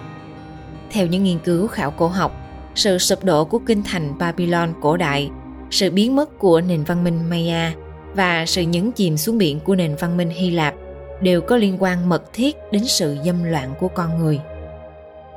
Theo 0.90 1.06
những 1.06 1.24
nghiên 1.24 1.38
cứu 1.38 1.66
khảo 1.66 1.90
cổ 1.90 2.08
học 2.08 2.32
sự 2.74 2.98
sụp 2.98 3.24
đổ 3.24 3.44
của 3.44 3.58
kinh 3.58 3.82
thành 3.82 4.18
Babylon 4.18 4.72
cổ 4.80 4.96
đại, 4.96 5.30
sự 5.70 5.90
biến 5.90 6.16
mất 6.16 6.38
của 6.38 6.60
nền 6.60 6.84
văn 6.84 7.04
minh 7.04 7.30
Maya 7.30 7.72
và 8.14 8.46
sự 8.46 8.62
nhấn 8.62 8.92
chìm 8.92 9.16
xuống 9.16 9.38
biển 9.38 9.60
của 9.60 9.74
nền 9.74 9.96
văn 9.96 10.16
minh 10.16 10.30
Hy 10.30 10.50
Lạp 10.50 10.74
đều 11.20 11.40
có 11.40 11.56
liên 11.56 11.76
quan 11.78 12.08
mật 12.08 12.32
thiết 12.32 12.56
đến 12.72 12.84
sự 12.86 13.16
dâm 13.24 13.44
loạn 13.44 13.74
của 13.80 13.88
con 13.88 14.18
người. 14.18 14.40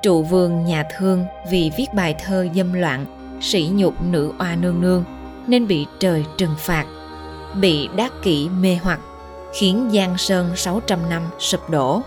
Trụ 0.03 0.23
vương 0.23 0.65
nhà 0.65 0.83
thương 0.97 1.25
vì 1.51 1.71
viết 1.77 1.85
bài 1.93 2.15
thơ 2.25 2.47
dâm 2.55 2.73
loạn, 2.73 3.05
sỉ 3.41 3.69
nhục 3.73 4.01
nữ 4.01 4.33
oa 4.39 4.55
nương 4.55 4.81
nương 4.81 5.03
nên 5.47 5.67
bị 5.67 5.85
trời 5.99 6.25
trừng 6.37 6.55
phạt, 6.57 6.85
bị 7.61 7.89
đát 7.95 8.11
kỷ 8.23 8.49
mê 8.49 8.79
hoặc, 8.83 8.99
khiến 9.53 9.89
Giang 9.93 10.17
Sơn 10.17 10.51
600 10.55 10.99
năm 11.09 11.21
sụp 11.39 11.69
đổ. 11.69 12.01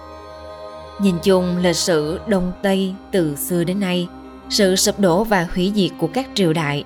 Nhìn 1.00 1.14
chung 1.23 1.57
lịch 1.57 1.76
sử 1.76 2.21
Đông 2.26 2.52
Tây 2.62 2.95
từ 3.12 3.37
xưa 3.37 3.64
đến 3.64 3.81
nay, 3.81 4.09
sự 4.50 4.76
sụp 4.76 4.99
đổ 4.99 5.25
và 5.25 5.49
hủy 5.54 5.73
diệt 5.75 5.90
của 5.99 6.07
các 6.07 6.28
triều 6.35 6.52
đại 6.52 6.85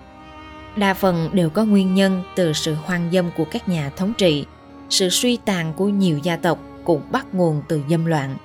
đa 0.79 0.95
phần 0.95 1.31
đều 1.33 1.51
có 1.51 1.65
nguyên 1.65 1.95
nhân 1.95 2.23
từ 2.37 2.53
sự 2.53 2.75
hoang 2.75 3.11
dâm 3.13 3.31
của 3.37 3.45
các 3.45 3.69
nhà 3.69 3.91
thống 3.97 4.13
trị, 4.19 4.45
sự 4.91 5.09
suy 5.09 5.37
tàn 5.37 5.73
của 5.77 5.89
nhiều 5.89 6.19
gia 6.23 6.37
tộc 6.37 6.59
cũng 6.89 7.03
bắt 7.11 7.35
nguồn 7.35 7.63
từ 7.69 7.81
dâm 7.91 8.05
loạn. 8.05 8.37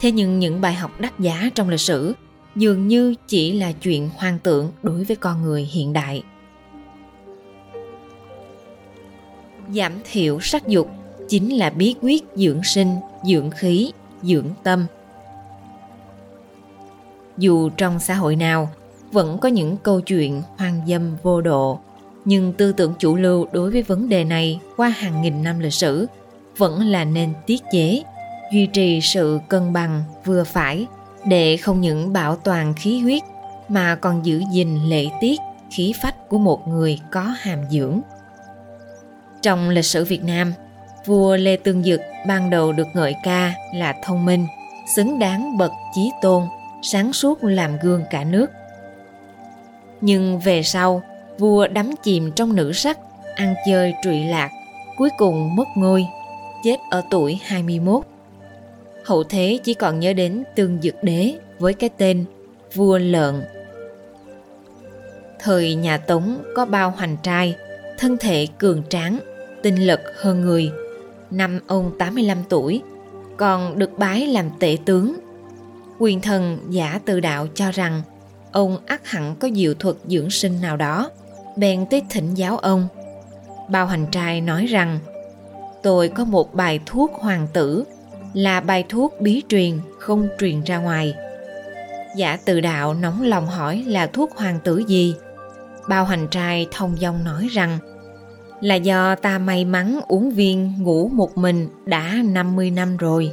Thế 0.00 0.10
nhưng 0.12 0.38
những 0.38 0.60
bài 0.60 0.74
học 0.74 1.00
đắt 1.00 1.18
giá 1.18 1.50
trong 1.54 1.68
lịch 1.68 1.80
sử 1.80 2.14
dường 2.56 2.88
như 2.88 3.14
chỉ 3.26 3.52
là 3.52 3.72
chuyện 3.72 4.10
hoang 4.16 4.38
tưởng 4.38 4.70
đối 4.82 5.04
với 5.04 5.16
con 5.16 5.42
người 5.42 5.62
hiện 5.72 5.92
đại. 5.92 6.22
Giảm 9.74 9.92
thiểu 10.10 10.40
sắc 10.40 10.66
dục 10.66 10.90
chính 11.28 11.56
là 11.56 11.70
bí 11.70 11.94
quyết 12.00 12.24
dưỡng 12.34 12.60
sinh, 12.64 12.94
dưỡng 13.24 13.50
khí, 13.50 13.92
dưỡng 14.22 14.50
tâm. 14.62 14.86
Dù 17.38 17.70
trong 17.70 18.00
xã 18.00 18.14
hội 18.14 18.36
nào, 18.36 18.70
vẫn 19.12 19.38
có 19.38 19.48
những 19.48 19.76
câu 19.76 20.00
chuyện 20.00 20.42
hoang 20.56 20.80
dâm 20.88 21.16
vô 21.22 21.40
độ, 21.40 21.80
nhưng 22.24 22.52
tư 22.52 22.72
tưởng 22.72 22.94
chủ 22.98 23.16
lưu 23.16 23.46
đối 23.52 23.70
với 23.70 23.82
vấn 23.82 24.08
đề 24.08 24.24
này 24.24 24.60
qua 24.76 24.88
hàng 24.88 25.22
nghìn 25.22 25.42
năm 25.42 25.58
lịch 25.58 25.74
sử 25.74 26.06
vẫn 26.58 26.80
là 26.80 27.04
nên 27.04 27.32
tiết 27.46 27.62
chế, 27.72 28.02
duy 28.52 28.66
trì 28.66 29.00
sự 29.00 29.40
cân 29.48 29.72
bằng 29.72 30.04
vừa 30.24 30.44
phải 30.44 30.86
để 31.24 31.56
không 31.56 31.80
những 31.80 32.12
bảo 32.12 32.36
toàn 32.36 32.74
khí 32.74 33.00
huyết 33.00 33.22
mà 33.68 33.94
còn 33.94 34.26
giữ 34.26 34.42
gìn 34.52 34.78
lễ 34.84 35.08
tiết, 35.20 35.40
khí 35.70 35.94
phách 36.02 36.28
của 36.28 36.38
một 36.38 36.68
người 36.68 36.98
có 37.10 37.20
hàm 37.20 37.58
dưỡng. 37.70 38.00
Trong 39.42 39.68
lịch 39.68 39.84
sử 39.84 40.04
Việt 40.04 40.24
Nam, 40.24 40.52
vua 41.06 41.36
Lê 41.36 41.56
Tương 41.56 41.82
Dực 41.82 42.00
ban 42.26 42.50
đầu 42.50 42.72
được 42.72 42.86
ngợi 42.94 43.14
ca 43.22 43.54
là 43.74 43.94
thông 44.04 44.24
minh, 44.24 44.46
xứng 44.96 45.18
đáng 45.18 45.58
bậc 45.58 45.72
chí 45.94 46.10
tôn, 46.22 46.42
sáng 46.82 47.12
suốt 47.12 47.44
làm 47.44 47.78
gương 47.82 48.04
cả 48.10 48.24
nước. 48.24 48.46
Nhưng 50.00 50.38
về 50.38 50.62
sau, 50.62 51.02
vua 51.38 51.68
đắm 51.68 51.90
chìm 52.02 52.32
trong 52.32 52.56
nữ 52.56 52.72
sắc, 52.72 52.98
ăn 53.34 53.54
chơi 53.66 53.94
trụy 54.02 54.24
lạc, 54.24 54.50
cuối 54.96 55.10
cùng 55.18 55.56
mất 55.56 55.68
ngôi, 55.74 56.06
chết 56.64 56.76
ở 56.90 57.02
tuổi 57.10 57.40
21. 57.44 58.02
Hậu 59.04 59.24
thế 59.24 59.58
chỉ 59.64 59.74
còn 59.74 60.00
nhớ 60.00 60.12
đến 60.12 60.44
tương 60.56 60.78
dực 60.82 60.94
đế 61.02 61.38
với 61.58 61.74
cái 61.74 61.90
tên 61.96 62.24
vua 62.74 62.98
lợn. 62.98 63.42
Thời 65.38 65.74
nhà 65.74 65.98
Tống 65.98 66.42
có 66.54 66.64
bao 66.64 66.90
hoành 66.90 67.16
trai, 67.22 67.56
thân 67.98 68.16
thể 68.16 68.46
cường 68.58 68.82
tráng, 68.88 69.18
tinh 69.62 69.86
lực 69.86 70.00
hơn 70.16 70.40
người. 70.40 70.70
Năm 71.30 71.60
ông 71.66 71.98
85 71.98 72.38
tuổi, 72.48 72.82
còn 73.36 73.78
được 73.78 73.98
bái 73.98 74.26
làm 74.26 74.50
tể 74.58 74.76
tướng. 74.84 75.16
Quyền 75.98 76.20
thần 76.20 76.58
giả 76.70 77.00
từ 77.04 77.20
đạo 77.20 77.46
cho 77.54 77.70
rằng 77.70 78.02
ông 78.52 78.78
ắt 78.86 79.06
hẳn 79.06 79.36
có 79.36 79.48
diệu 79.54 79.74
thuật 79.74 79.96
dưỡng 80.06 80.30
sinh 80.30 80.60
nào 80.60 80.76
đó 80.76 81.10
bèn 81.56 81.86
tới 81.90 82.02
thỉnh 82.10 82.34
giáo 82.34 82.58
ông 82.58 82.88
bao 83.68 83.86
hành 83.86 84.06
trai 84.10 84.40
nói 84.40 84.66
rằng 84.66 84.98
tôi 85.82 86.08
có 86.08 86.24
một 86.24 86.54
bài 86.54 86.80
thuốc 86.86 87.12
hoàng 87.12 87.46
tử, 87.52 87.84
là 88.34 88.60
bài 88.60 88.84
thuốc 88.88 89.14
bí 89.20 89.42
truyền, 89.48 89.78
không 89.98 90.28
truyền 90.38 90.62
ra 90.62 90.78
ngoài. 90.78 91.14
Giả 92.16 92.38
từ 92.44 92.60
đạo 92.60 92.94
nóng 92.94 93.22
lòng 93.22 93.46
hỏi 93.46 93.84
là 93.86 94.06
thuốc 94.06 94.36
hoàng 94.36 94.58
tử 94.64 94.82
gì? 94.88 95.14
Bao 95.88 96.04
hành 96.04 96.28
trai 96.30 96.66
thông 96.70 96.96
dong 96.96 97.24
nói 97.24 97.48
rằng, 97.52 97.78
là 98.60 98.74
do 98.74 99.14
ta 99.14 99.38
may 99.38 99.64
mắn 99.64 100.00
uống 100.08 100.30
viên 100.30 100.72
ngủ 100.82 101.08
một 101.08 101.38
mình 101.38 101.68
đã 101.86 102.14
50 102.24 102.70
năm 102.70 102.96
rồi. 102.96 103.32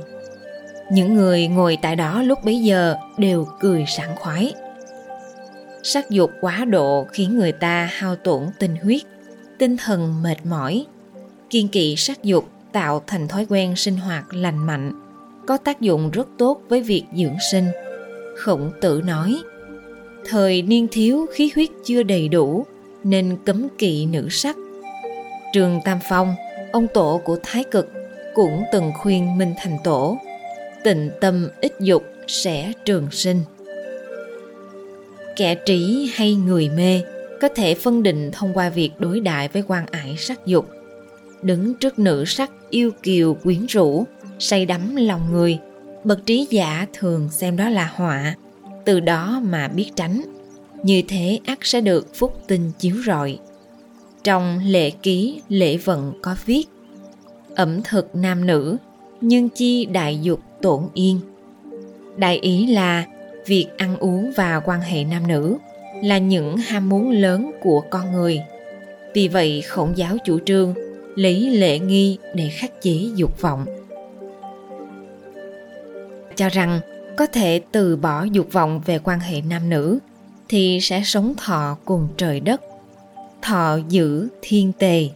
Những 0.92 1.14
người 1.14 1.48
ngồi 1.48 1.78
tại 1.82 1.96
đó 1.96 2.22
lúc 2.22 2.44
bấy 2.44 2.60
giờ 2.60 2.96
đều 3.18 3.48
cười 3.60 3.86
sảng 3.88 4.16
khoái. 4.16 4.54
Sắc 5.84 6.10
dục 6.10 6.32
quá 6.42 6.66
độ 6.66 7.06
khiến 7.12 7.38
người 7.38 7.52
ta 7.52 7.90
hao 7.92 8.16
tổn 8.16 8.44
tinh 8.60 8.76
huyết, 8.84 9.02
tinh 9.58 9.78
thần 9.78 10.24
mệt 10.24 10.46
mỏi 10.46 10.86
kiên 11.56 11.68
kỵ 11.68 11.96
sắc 11.96 12.24
dục, 12.24 12.50
tạo 12.72 13.04
thành 13.08 13.28
thói 13.28 13.46
quen 13.50 13.76
sinh 13.76 13.98
hoạt 13.98 14.34
lành 14.34 14.58
mạnh, 14.58 14.94
có 15.48 15.58
tác 15.58 15.82
dụng 15.82 16.12
rất 16.12 16.28
tốt 16.38 16.62
với 16.70 16.82
việc 16.82 17.04
dưỡng 17.16 17.36
sinh. 17.52 17.66
Khổng 18.38 18.72
tử 18.82 19.02
nói, 19.06 19.38
thời 20.26 20.62
niên 20.62 20.88
thiếu 20.92 21.26
khí 21.34 21.52
huyết 21.56 21.70
chưa 21.86 22.04
đầy 22.04 22.28
đủ, 22.28 22.66
nên 23.04 23.38
cấm 23.46 23.68
kỵ 23.78 24.06
nữ 24.06 24.28
sắc. 24.30 24.56
Trường 25.54 25.80
tam 25.86 26.00
phong, 26.10 26.36
ông 26.72 26.88
tổ 26.94 27.22
của 27.24 27.38
thái 27.44 27.64
cực, 27.72 27.92
cũng 28.34 28.64
từng 28.72 28.92
khuyên 29.02 29.38
minh 29.38 29.54
thành 29.58 29.78
tổ, 29.84 30.18
tịnh 30.84 31.10
tâm 31.22 31.50
ít 31.62 31.72
dục 31.80 32.04
sẽ 32.28 32.74
trường 32.86 33.08
sinh. 33.12 33.42
Kẻ 35.36 35.56
trí 35.56 36.12
hay 36.14 36.36
người 36.36 36.70
mê 36.70 37.02
có 37.42 37.50
thể 37.50 37.76
phân 37.76 38.04
định 38.04 38.32
thông 38.32 38.54
qua 38.54 38.70
việc 38.70 38.92
đối 39.00 39.20
đại 39.20 39.48
với 39.48 39.64
quan 39.68 39.86
ải 39.92 40.16
sắc 40.18 40.46
dục 40.46 40.75
đứng 41.46 41.74
trước 41.74 42.00
nữ 42.00 42.26
sắc 42.26 42.52
yêu 42.70 42.92
kiều 43.04 43.34
quyến 43.34 43.66
rũ, 43.66 44.06
say 44.40 44.66
đắm 44.66 44.96
lòng 44.96 45.22
người. 45.32 45.60
Bậc 46.04 46.26
trí 46.26 46.48
giả 46.50 46.88
thường 46.94 47.30
xem 47.32 47.58
đó 47.58 47.70
là 47.70 47.92
họa, 47.96 48.36
từ 48.86 49.00
đó 49.00 49.42
mà 49.44 49.68
biết 49.68 49.92
tránh. 49.96 50.22
Như 50.84 51.02
thế 51.08 51.40
ắt 51.46 51.60
sẽ 51.62 51.82
được 51.82 52.16
phúc 52.16 52.44
tinh 52.48 52.72
chiếu 52.80 52.96
rọi. 53.06 53.40
Trong 54.24 54.60
lễ 54.66 54.90
ký, 54.90 55.42
lễ 55.50 55.78
vận 55.78 56.14
có 56.22 56.36
viết, 56.46 56.66
ẩm 57.56 57.82
thực 57.84 58.16
nam 58.16 58.46
nữ, 58.46 58.78
nhưng 59.22 59.50
chi 59.50 59.86
đại 59.86 60.20
dục 60.22 60.40
tổn 60.62 60.84
yên. 60.94 61.20
Đại 62.18 62.38
ý 62.38 62.68
là, 62.68 63.06
việc 63.46 63.68
ăn 63.78 63.98
uống 63.98 64.32
và 64.36 64.60
quan 64.66 64.82
hệ 64.82 65.04
nam 65.04 65.28
nữ 65.28 65.58
là 66.04 66.18
những 66.18 66.58
ham 66.58 66.90
muốn 66.90 67.12
lớn 67.12 67.52
của 67.62 67.82
con 67.90 68.12
người. 68.12 68.40
Vì 69.14 69.28
vậy 69.28 69.62
khổng 69.62 69.98
giáo 69.98 70.18
chủ 70.26 70.40
trương 70.46 70.74
lấy 71.16 71.50
lễ 71.50 71.80
nghi 71.80 72.18
để 72.34 72.50
khắc 72.50 72.82
chế 72.82 73.10
dục 73.16 73.42
vọng. 73.42 73.66
Cho 76.36 76.50
rằng 76.50 76.80
có 77.18 77.26
thể 77.26 77.62
từ 77.72 77.96
bỏ 77.96 78.24
dục 78.24 78.48
vọng 78.52 78.82
về 78.86 79.00
quan 79.04 79.20
hệ 79.20 79.42
nam 79.42 79.70
nữ, 79.70 80.00
thì 80.50 80.80
sẽ 80.82 81.02
sống 81.06 81.34
thọ 81.38 81.78
cùng 81.86 82.08
trời 82.18 82.40
đất, 82.40 82.62
thọ 83.42 83.78
giữ 83.90 84.28
thiên 84.42 84.72
tề. 84.72 85.10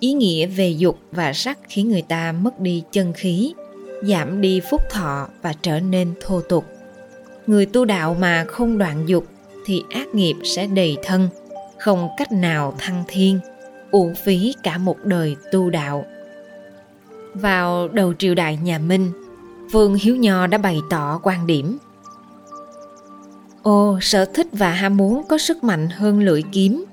Ý 0.00 0.12
nghĩa 0.12 0.46
về 0.46 0.70
dục 0.70 0.98
và 1.12 1.32
sắc 1.32 1.58
khiến 1.68 1.88
người 1.88 2.02
ta 2.02 2.32
mất 2.32 2.60
đi 2.60 2.82
chân 2.92 3.12
khí, 3.12 3.54
giảm 4.02 4.40
đi 4.40 4.60
phúc 4.70 4.80
thọ 4.90 5.28
và 5.42 5.52
trở 5.62 5.80
nên 5.80 6.14
thô 6.20 6.40
tục. 6.40 6.64
Người 7.46 7.66
tu 7.66 7.84
đạo 7.84 8.16
mà 8.20 8.44
không 8.44 8.78
đoạn 8.78 9.08
dục 9.08 9.26
thì 9.66 9.82
ác 9.90 10.14
nghiệp 10.14 10.36
sẽ 10.44 10.66
đầy 10.66 10.96
thân, 11.02 11.28
không 11.78 12.08
cách 12.16 12.32
nào 12.32 12.74
thăng 12.78 13.04
thiên 13.08 13.38
uổng 13.96 14.14
phí 14.14 14.54
cả 14.62 14.78
một 14.78 15.04
đời 15.04 15.36
tu 15.52 15.70
đạo. 15.70 16.04
Vào 17.34 17.88
đầu 17.88 18.14
triều 18.14 18.34
đại 18.34 18.58
nhà 18.62 18.78
minh 18.78 19.12
vương 19.70 19.94
hiếu 19.94 20.16
nho 20.16 20.46
đã 20.46 20.58
bày 20.58 20.80
tỏ 20.90 21.20
quan 21.22 21.46
điểm. 21.46 21.78
Ô 23.62 23.98
sở 24.00 24.24
thích 24.24 24.46
và 24.52 24.70
ham 24.70 24.96
muốn 24.96 25.22
có 25.28 25.38
sức 25.38 25.64
mạnh 25.64 25.88
hơn 25.90 26.20
lưỡi 26.20 26.42
kiếm. 26.52 26.84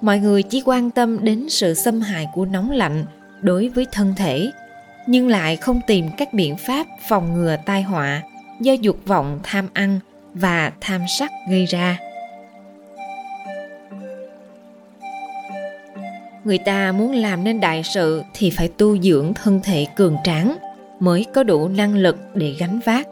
Mọi 0.00 0.18
người 0.18 0.42
chỉ 0.42 0.62
quan 0.64 0.90
tâm 0.90 1.24
đến 1.24 1.48
sự 1.48 1.74
xâm 1.74 2.00
hại 2.00 2.26
của 2.34 2.44
nóng 2.44 2.70
lạnh 2.70 3.04
đối 3.40 3.68
với 3.68 3.86
thân 3.92 4.14
thể, 4.16 4.50
nhưng 5.06 5.28
lại 5.28 5.56
không 5.56 5.80
tìm 5.86 6.06
các 6.16 6.34
biện 6.34 6.56
pháp 6.56 6.86
phòng 7.08 7.34
ngừa 7.34 7.56
tai 7.66 7.82
họa 7.82 8.22
do 8.60 8.72
dục 8.72 8.96
vọng 9.06 9.40
tham 9.42 9.68
ăn 9.72 10.00
và 10.34 10.72
tham 10.80 11.00
sắc 11.18 11.30
gây 11.50 11.66
ra. 11.66 12.11
Người 16.44 16.58
ta 16.58 16.92
muốn 16.92 17.12
làm 17.12 17.44
nên 17.44 17.60
đại 17.60 17.82
sự 17.94 18.22
thì 18.34 18.50
phải 18.50 18.68
tu 18.68 18.98
dưỡng 18.98 19.34
thân 19.34 19.60
thể 19.64 19.86
cường 19.96 20.16
tráng 20.24 20.56
mới 21.00 21.26
có 21.34 21.42
đủ 21.42 21.68
năng 21.68 21.96
lực 21.96 22.16
để 22.34 22.54
gánh 22.58 22.80
vác. 22.84 23.08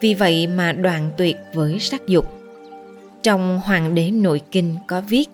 Vì 0.00 0.14
vậy 0.14 0.46
mà 0.46 0.72
đoàn 0.72 1.10
tuyệt 1.16 1.36
với 1.54 1.78
sắc 1.78 2.06
dục. 2.06 2.32
Trong 3.22 3.60
hoàng 3.64 3.94
đế 3.94 4.10
nội 4.10 4.40
kinh 4.50 4.76
có 4.86 5.00
viết, 5.00 5.28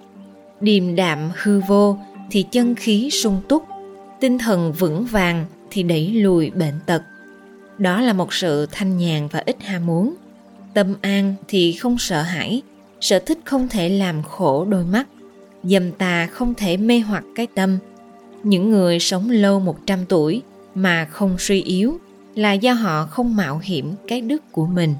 điềm 0.61 0.97
đạm 0.97 1.31
hư 1.35 1.61
vô 1.61 1.99
thì 2.31 2.43
chân 2.43 2.75
khí 2.75 3.11
sung 3.11 3.41
túc, 3.49 3.65
tinh 4.21 4.39
thần 4.39 4.73
vững 4.73 5.05
vàng 5.05 5.45
thì 5.71 5.83
đẩy 5.83 6.09
lùi 6.09 6.51
bệnh 6.51 6.81
tật. 6.87 7.03
Đó 7.79 8.01
là 8.01 8.13
một 8.13 8.35
sự 8.35 8.67
thanh 8.73 8.99
nhàn 8.99 9.29
và 9.29 9.43
ít 9.47 9.63
ham 9.63 9.87
muốn. 9.87 10.15
Tâm 10.75 10.95
an 11.01 11.35
thì 11.49 11.73
không 11.73 11.99
sợ 11.99 12.23
hãi, 12.23 12.63
sở 13.01 13.19
thích 13.19 13.39
không 13.45 13.69
thể 13.69 13.89
làm 13.89 14.23
khổ 14.23 14.65
đôi 14.65 14.85
mắt 14.85 15.07
dâm 15.64 15.92
tà 15.92 16.26
không 16.26 16.54
thể 16.54 16.76
mê 16.76 16.99
hoặc 16.99 17.25
cái 17.35 17.47
tâm 17.54 17.78
những 18.42 18.71
người 18.71 18.99
sống 18.99 19.30
lâu 19.30 19.61
100 19.61 19.99
tuổi 20.09 20.42
mà 20.75 21.04
không 21.04 21.37
suy 21.38 21.62
yếu 21.62 21.99
là 22.35 22.52
do 22.52 22.73
họ 22.73 23.06
không 23.06 23.37
mạo 23.37 23.61
hiểm 23.62 23.94
cái 24.09 24.21
đức 24.21 24.52
của 24.52 24.66
mình. 24.66 24.94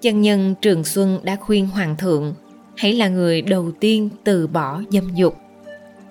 Chân 0.00 0.22
nhân 0.22 0.54
Trường 0.62 0.84
Xuân 0.84 1.18
đã 1.22 1.36
khuyên 1.36 1.68
Hoàng 1.68 1.96
thượng, 1.96 2.34
hãy 2.76 2.92
là 2.92 3.08
người 3.08 3.42
đầu 3.42 3.70
tiên 3.80 4.08
từ 4.24 4.46
bỏ 4.46 4.82
dâm 4.90 5.14
dục. 5.14 5.36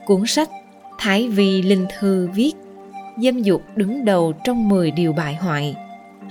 Cuốn 0.06 0.24
sách 0.28 0.50
Thái 0.98 1.28
Vi 1.28 1.62
Linh 1.62 1.86
Thư 2.00 2.30
viết, 2.36 2.54
dâm 3.18 3.42
dục 3.42 3.62
đứng 3.76 4.06
đầu 4.06 4.34
trong 4.44 4.70
10 4.70 4.92
điều 4.92 5.14
bại 5.14 5.36
hoại. 5.36 5.76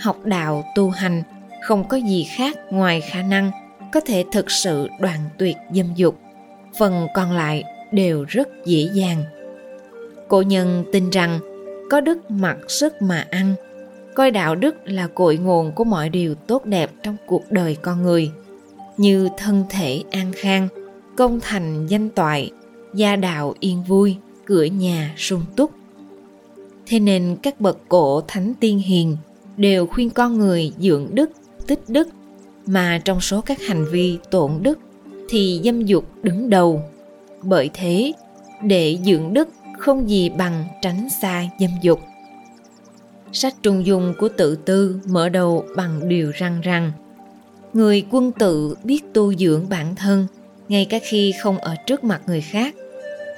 Học 0.01 0.17
đạo 0.25 0.65
tu 0.75 0.91
hành, 0.91 1.23
không 1.63 1.89
có 1.89 1.97
gì 1.97 2.25
khác 2.25 2.57
ngoài 2.71 3.01
khả 3.01 3.23
năng 3.23 3.51
có 3.93 4.01
thể 4.01 4.25
thực 4.33 4.51
sự 4.51 4.89
đoạn 5.01 5.21
tuyệt 5.39 5.57
dâm 5.75 5.87
dục. 5.95 6.19
Phần 6.79 7.07
còn 7.15 7.33
lại 7.33 7.65
đều 7.93 8.25
rất 8.29 8.49
dễ 8.67 8.89
dàng. 8.95 9.23
Cổ 10.29 10.43
nhân 10.43 10.85
tin 10.93 11.11
rằng 11.11 11.41
có 11.91 12.01
đức 12.01 12.31
mặc 12.31 12.57
sức 12.69 13.03
mà 13.03 13.27
ăn, 13.31 13.55
coi 14.15 14.31
đạo 14.31 14.55
đức 14.55 14.77
là 14.85 15.07
cội 15.07 15.37
nguồn 15.37 15.73
của 15.73 15.85
mọi 15.85 16.09
điều 16.09 16.35
tốt 16.35 16.65
đẹp 16.65 16.91
trong 17.03 17.17
cuộc 17.27 17.51
đời 17.51 17.77
con 17.83 18.03
người, 18.03 18.31
như 18.97 19.29
thân 19.39 19.65
thể 19.71 20.03
an 20.11 20.33
khang, 20.37 20.69
công 21.17 21.41
thành 21.41 21.87
danh 21.87 22.11
toại, 22.11 22.51
gia 22.95 23.17
đạo 23.17 23.55
yên 23.61 23.83
vui, 23.89 24.17
cửa 24.45 24.65
nhà 24.65 25.15
sung 25.17 25.43
túc. 25.57 25.71
Thế 26.87 26.99
nên 26.99 27.37
các 27.43 27.61
bậc 27.61 27.79
cổ 27.89 28.21
thánh 28.29 28.55
tiên 28.61 28.79
hiền 28.79 29.17
đều 29.57 29.87
khuyên 29.87 30.11
con 30.11 30.39
người 30.39 30.73
dưỡng 30.79 31.07
đức, 31.13 31.31
tích 31.67 31.81
đức, 31.89 32.09
mà 32.71 33.01
trong 33.05 33.21
số 33.21 33.41
các 33.41 33.63
hành 33.63 33.85
vi 33.91 34.19
tổn 34.31 34.51
đức 34.63 34.79
thì 35.29 35.61
dâm 35.65 35.83
dục 35.83 36.05
đứng 36.23 36.51
đầu. 36.51 36.83
Bởi 37.43 37.71
thế, 37.75 38.13
để 38.63 38.99
dưỡng 39.05 39.35
đức 39.35 39.49
không 39.79 40.11
gì 40.11 40.29
bằng 40.29 40.65
tránh 40.83 41.09
xa 41.23 41.45
dâm 41.61 41.71
dục. 41.83 42.01
Sách 43.33 43.55
trung 43.63 43.87
dung 43.87 44.15
của 44.19 44.29
tự 44.29 44.57
tư 44.57 45.01
mở 45.07 45.29
đầu 45.29 45.65
bằng 45.77 46.09
điều 46.09 46.31
răng 46.35 46.61
rằng 46.61 46.93
Người 47.73 48.07
quân 48.11 48.33
tự 48.33 48.75
biết 48.85 49.15
tu 49.15 49.35
dưỡng 49.35 49.69
bản 49.69 49.95
thân 49.95 50.27
ngay 50.69 50.85
cả 50.85 50.99
khi 51.03 51.33
không 51.41 51.59
ở 51.59 51.75
trước 51.87 52.05
mặt 52.05 52.23
người 52.27 52.41
khác 52.41 52.75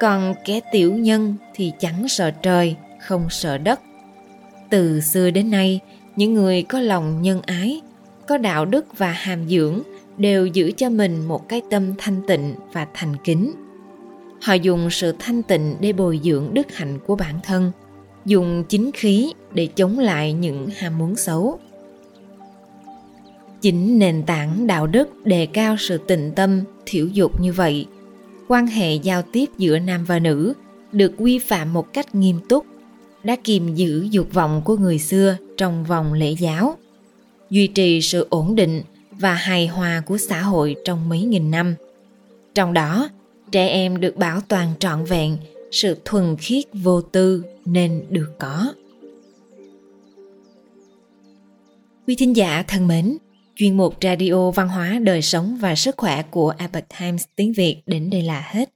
còn 0.00 0.34
kẻ 0.44 0.60
tiểu 0.72 0.94
nhân 0.94 1.36
thì 1.54 1.72
chẳng 1.80 2.08
sợ 2.08 2.30
trời 2.30 2.76
không 3.00 3.26
sợ 3.30 3.58
đất 3.58 3.80
từ 4.70 5.00
xưa 5.00 5.30
đến 5.30 5.50
nay 5.50 5.80
những 6.16 6.34
người 6.34 6.62
có 6.62 6.80
lòng 6.80 7.22
nhân 7.22 7.42
ái 7.46 7.80
có 8.26 8.38
đạo 8.38 8.64
đức 8.64 8.98
và 8.98 9.12
hàm 9.12 9.48
dưỡng 9.48 9.80
đều 10.16 10.46
giữ 10.46 10.72
cho 10.76 10.90
mình 10.90 11.28
một 11.28 11.48
cái 11.48 11.62
tâm 11.70 11.92
thanh 11.98 12.22
tịnh 12.26 12.54
và 12.72 12.86
thành 12.94 13.16
kính. 13.24 13.52
Họ 14.42 14.54
dùng 14.54 14.90
sự 14.90 15.14
thanh 15.18 15.42
tịnh 15.42 15.76
để 15.80 15.92
bồi 15.92 16.20
dưỡng 16.24 16.48
đức 16.52 16.72
hạnh 16.74 16.98
của 17.06 17.16
bản 17.16 17.34
thân, 17.42 17.72
dùng 18.24 18.64
chính 18.68 18.90
khí 18.92 19.32
để 19.54 19.66
chống 19.66 19.98
lại 19.98 20.32
những 20.32 20.68
ham 20.76 20.98
muốn 20.98 21.16
xấu. 21.16 21.58
Chính 23.60 23.98
nền 23.98 24.22
tảng 24.22 24.66
đạo 24.66 24.86
đức 24.86 25.26
đề 25.26 25.46
cao 25.46 25.76
sự 25.78 25.98
tịnh 25.98 26.32
tâm, 26.36 26.60
thiểu 26.86 27.06
dục 27.06 27.40
như 27.40 27.52
vậy, 27.52 27.86
quan 28.48 28.66
hệ 28.66 28.94
giao 28.94 29.22
tiếp 29.22 29.46
giữa 29.58 29.78
nam 29.78 30.04
và 30.04 30.18
nữ 30.18 30.54
được 30.92 31.12
quy 31.18 31.38
phạm 31.38 31.72
một 31.72 31.92
cách 31.92 32.14
nghiêm 32.14 32.40
túc, 32.48 32.66
đã 33.24 33.36
kìm 33.44 33.74
giữ 33.74 34.06
dục 34.10 34.32
vọng 34.32 34.62
của 34.64 34.76
người 34.76 34.98
xưa 34.98 35.36
trong 35.56 35.84
vòng 35.84 36.12
lễ 36.12 36.30
giáo 36.30 36.76
duy 37.52 37.66
trì 37.66 38.00
sự 38.02 38.26
ổn 38.30 38.54
định 38.54 38.82
và 39.10 39.34
hài 39.34 39.66
hòa 39.66 40.02
của 40.06 40.18
xã 40.18 40.42
hội 40.42 40.76
trong 40.84 41.08
mấy 41.08 41.22
nghìn 41.22 41.50
năm. 41.50 41.74
Trong 42.54 42.72
đó, 42.72 43.08
trẻ 43.50 43.68
em 43.68 44.00
được 44.00 44.16
bảo 44.16 44.40
toàn 44.40 44.72
trọn 44.78 45.04
vẹn, 45.04 45.36
sự 45.70 45.96
thuần 46.04 46.36
khiết 46.36 46.64
vô 46.72 47.02
tư 47.02 47.44
nên 47.64 48.04
được 48.10 48.32
có. 48.38 48.74
Quý 52.06 52.14
thính 52.14 52.36
giả 52.36 52.64
thân 52.68 52.88
mến, 52.88 53.16
chuyên 53.56 53.76
mục 53.76 53.94
radio 54.02 54.50
văn 54.50 54.68
hóa 54.68 54.98
đời 55.02 55.22
sống 55.22 55.56
và 55.60 55.74
sức 55.74 55.94
khỏe 55.96 56.22
của 56.22 56.54
Epoch 56.58 56.84
Times 57.00 57.24
tiếng 57.36 57.52
Việt 57.52 57.82
đến 57.86 58.10
đây 58.10 58.22
là 58.22 58.50
hết. 58.50 58.70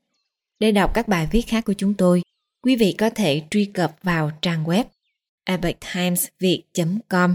Để 0.61 0.73
đọc 0.73 0.95
các 0.95 1.09
bài 1.09 1.29
viết 1.33 1.43
khác 1.43 1.65
của 1.65 1.75
chúng 1.79 1.95
tôi, 1.95 2.23
quý 2.63 2.77
vị 2.77 2.95
có 2.99 3.11
thể 3.11 3.43
truy 3.51 3.65
cập 3.65 3.97
vào 4.03 4.31
trang 4.43 4.65
web 4.65 4.85
epochtimesviet.com 5.45 7.35